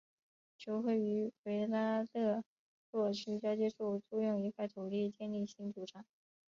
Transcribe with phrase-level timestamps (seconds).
[0.57, 2.43] 球会于维拉勒
[2.89, 6.03] 若区交界处租用一块土地建立新主场。